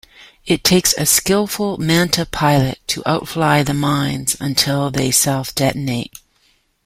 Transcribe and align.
It 0.47 0.63
takes 0.63 0.95
a 0.97 1.05
skillful 1.05 1.77
Manta 1.77 2.25
pilot 2.25 2.79
to 2.87 3.03
outfly 3.07 3.61
the 3.61 3.75
mines 3.75 4.35
until 4.39 4.89
they 4.89 5.11
self-detonate. 5.11 6.13